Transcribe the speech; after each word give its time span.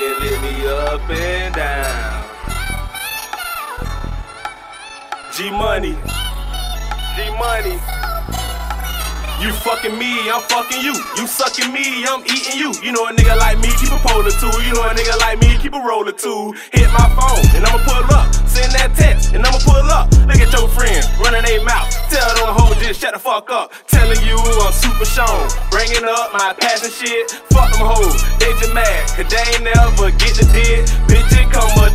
can 0.00 0.18
lift 0.18 0.42
me 0.42 0.66
up 0.66 1.10
and 1.10 1.54
down. 1.54 2.24
G 5.36 5.50
Money. 5.50 5.94
G 7.16 7.30
Money. 7.38 7.99
You 9.40 9.52
fucking 9.52 9.96
me, 9.96 10.28
I'm 10.28 10.42
fucking 10.52 10.82
you. 10.84 10.92
You 11.16 11.26
sucking 11.26 11.72
me, 11.72 12.04
I'm 12.04 12.20
eating 12.28 12.60
you. 12.60 12.76
You 12.84 12.92
know 12.92 13.08
a 13.08 13.12
nigga 13.16 13.32
like 13.38 13.58
me, 13.58 13.72
keep 13.80 13.88
a 13.88 13.96
polar 14.04 14.28
too. 14.28 14.52
You 14.60 14.76
know 14.76 14.84
a 14.84 14.92
nigga 14.92 15.16
like 15.16 15.40
me, 15.40 15.56
keep 15.56 15.72
a 15.72 15.80
roller 15.80 16.12
too. 16.12 16.52
Hit 16.76 16.92
my 16.92 17.08
phone, 17.16 17.40
and 17.56 17.64
I'ma 17.64 17.80
pull 17.88 18.04
up. 18.12 18.28
Send 18.44 18.68
that 18.76 18.92
text, 18.94 19.32
and 19.32 19.40
I'ma 19.40 19.56
pull 19.64 19.88
up. 19.88 20.12
Look 20.28 20.44
at 20.44 20.52
your 20.52 20.68
friends, 20.68 21.08
running 21.24 21.40
their 21.40 21.64
mouth. 21.64 21.88
Tell 22.12 22.28
them 22.36 22.52
hold 22.52 22.76
just 22.84 23.00
shut 23.00 23.14
the 23.14 23.18
fuck 23.18 23.48
up. 23.50 23.72
Telling 23.86 24.20
you 24.28 24.36
I'm 24.36 24.72
super 24.72 25.04
shown. 25.08 25.48
Bringing 25.70 26.04
up 26.04 26.32
my 26.36 26.52
passion 26.60 26.90
shit. 26.90 27.30
Fuck 27.48 27.72
them 27.72 27.88
hoes, 27.88 28.20
they 28.44 28.52
just 28.60 28.74
mad. 28.74 29.08
Cause 29.16 29.24
they 29.24 29.44
ain't 29.56 29.64
never 29.64 30.10
get 30.20 30.36
the 30.36 30.44
dick. 30.52 30.84
Bitch, 31.08 31.32
it 31.32 31.48
come 31.48 31.70
a 31.80 31.89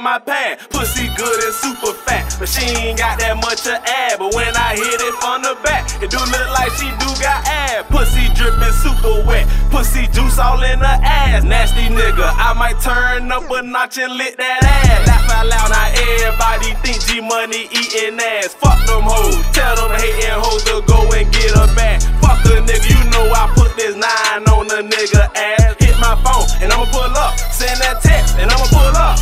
my 0.00 0.18
pad. 0.18 0.58
Pussy 0.70 1.08
good 1.16 1.38
and 1.44 1.54
super 1.54 1.92
fat, 2.06 2.36
but 2.38 2.48
she 2.48 2.64
ain't 2.76 2.98
got 2.98 3.18
that 3.18 3.36
much 3.36 3.66
of 3.66 3.78
ass. 3.82 4.16
But 4.18 4.34
when 4.34 4.54
I 4.54 4.76
hit 4.76 5.00
it 5.00 5.14
from 5.18 5.42
the 5.42 5.56
back, 5.62 5.86
it 6.02 6.10
do 6.10 6.18
look 6.18 6.48
like 6.54 6.72
she 6.78 6.88
do 7.02 7.10
got 7.18 7.42
ass. 7.46 7.84
Pussy 7.88 8.30
dripping 8.34 8.74
super 8.78 9.24
wet, 9.26 9.46
pussy 9.70 10.06
juice 10.08 10.38
all 10.38 10.62
in 10.62 10.78
her 10.78 10.98
ass. 11.02 11.44
Nasty 11.44 11.90
nigga, 11.90 12.26
I 12.36 12.54
might 12.54 12.78
turn 12.80 13.30
up 13.32 13.50
a 13.50 13.62
notch 13.62 13.98
and 13.98 14.14
lick 14.14 14.36
that 14.36 14.62
ass. 14.62 15.06
Laugh 15.06 15.30
out 15.30 15.46
loud, 15.46 15.68
now 15.70 15.88
everybody 15.94 16.74
think 16.84 17.02
G 17.06 17.20
Money 17.20 17.66
eating 17.72 18.18
ass. 18.20 18.54
Fuck 18.54 18.78
them 18.86 19.02
hoes, 19.04 19.42
tell 19.52 19.76
them 19.76 19.92
hating 19.98 20.38
hoes 20.38 20.62
to 20.68 20.82
go 20.86 21.06
and 21.12 21.26
get 21.32 21.52
a 21.56 21.66
back. 21.74 22.02
Fuck 22.22 22.44
a 22.46 22.62
nigga, 22.62 22.86
you 22.86 23.02
know 23.10 23.24
I 23.34 23.50
put 23.54 23.74
this 23.76 23.94
nine 23.96 24.46
on 24.46 24.68
the 24.68 24.86
nigga 24.86 25.26
ass. 25.34 25.74
Hit 25.78 25.96
my 25.98 26.14
phone 26.22 26.46
and 26.62 26.72
I'ma 26.72 26.86
pull 26.90 27.14
up, 27.18 27.38
send 27.50 27.80
that 27.80 28.02
text 28.02 28.36
and 28.38 28.50
I'ma 28.50 28.66
pull 28.70 28.96
up. 28.96 29.18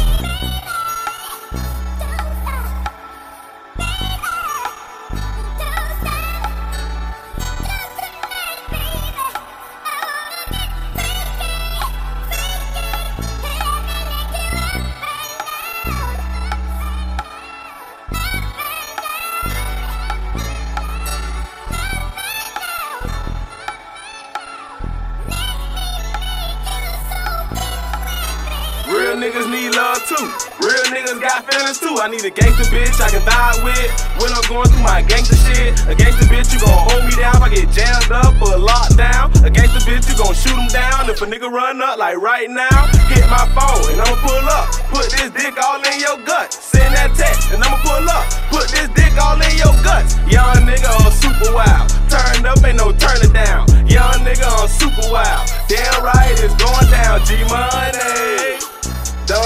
Niggas 29.16 29.48
need 29.48 29.72
love 29.72 30.04
too. 30.04 30.28
Real 30.60 30.84
niggas 30.92 31.16
got 31.24 31.48
feelings 31.48 31.80
too. 31.80 31.96
I 32.04 32.04
need 32.04 32.20
a 32.20 32.28
gangster 32.28 32.68
bitch 32.68 33.00
I 33.00 33.08
can 33.08 33.24
vibe 33.24 33.64
with 33.64 33.88
when 34.20 34.28
I'm 34.28 34.44
going 34.44 34.68
through 34.68 34.84
my 34.84 35.00
gangster 35.00 35.40
shit. 35.40 35.72
A 35.88 35.96
gangster 35.96 36.28
bitch, 36.28 36.52
you 36.52 36.60
gon' 36.60 36.84
hold 36.84 37.00
me 37.08 37.16
down 37.16 37.40
if 37.40 37.42
I 37.42 37.48
get 37.48 37.64
jammed 37.72 38.12
up 38.12 38.36
or 38.44 38.60
locked 38.60 39.00
down. 39.00 39.32
A 39.40 39.48
gangster 39.48 39.80
bitch, 39.88 40.04
you 40.04 40.20
gon' 40.20 40.36
shoot 40.36 40.52
him 40.52 40.68
down 40.68 41.08
if 41.08 41.16
a 41.24 41.26
nigga 41.32 41.48
run 41.48 41.80
up 41.80 41.96
like 41.96 42.20
right 42.20 42.44
now. 42.52 42.92
Hit 43.08 43.24
my 43.32 43.48
phone 43.56 43.88
and 43.88 44.04
I'ma 44.04 44.20
pull 44.20 44.46
up. 44.52 44.68
Put 44.92 45.08
this 45.08 45.32
dick 45.32 45.56
all 45.64 45.80
in 45.80 45.96
your 45.96 46.20
gut. 46.20 46.52
Send 46.52 46.92
that 46.92 47.16
text 47.16 47.56
and 47.56 47.64
I'ma 47.64 47.80
pull 47.80 48.04
up. 48.12 48.28
Put 48.52 48.68
this 48.68 48.92
dick 48.92 49.16
all 49.16 49.40
in 49.40 49.54
your 49.56 49.72
guts. 49.80 50.20
Young 50.28 50.60
nigga 50.68 50.92
on 50.92 51.08
super 51.08 51.56
wild. 51.56 51.88
Turned 52.12 52.44
up, 52.44 52.60
ain't 52.60 52.76
no 52.76 52.92
turning 52.92 53.32
down. 53.32 53.64
Young 53.88 54.20
nigga 54.28 54.44
on 54.60 54.68
super 54.68 55.08
wild. 55.08 55.48
Damn 55.72 56.04
right, 56.04 56.36
it's 56.36 56.52
going 56.60 56.84
down. 56.92 57.24
G 57.24 57.40
Money 57.48 58.65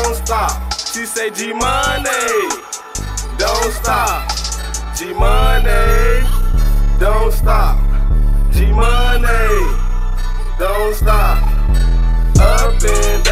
don't 0.03 0.15
stop. 0.15 0.73
She 0.73 1.05
say 1.05 1.31
G 1.31 1.53
Money, 1.53 2.49
don't 3.39 3.73
stop. 3.73 4.31
G 4.97 5.13
Money, 5.13 6.27
don't 6.99 7.33
stop. 7.33 7.79
G 8.53 8.67
Money, 8.73 9.77
don't 10.59 10.95
stop. 10.95 11.43
Up 12.41 12.83
and 12.83 13.25
down. 13.25 13.30